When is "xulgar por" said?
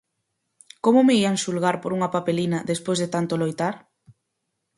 1.43-1.91